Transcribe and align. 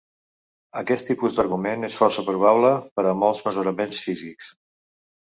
Aquest 0.79 1.07
tipus 1.09 1.35
d’argument 1.39 1.87
és 1.87 1.97
força 1.99 2.23
probable 2.29 2.71
pera 2.99 3.11
a 3.17 3.19
molts 3.25 3.43
mesuraments 3.49 4.01
físics. 4.07 4.49